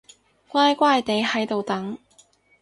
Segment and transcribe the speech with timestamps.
[0.47, 1.99] 乖乖哋喺度等